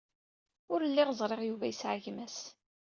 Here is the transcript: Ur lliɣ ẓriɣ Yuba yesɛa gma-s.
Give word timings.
Ur 0.73 0.81
lliɣ 0.89 1.09
ẓriɣ 1.19 1.41
Yuba 1.43 1.65
yesɛa 1.67 1.97
gma-s. 2.03 2.37